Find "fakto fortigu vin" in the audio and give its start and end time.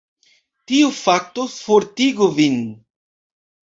1.01-2.59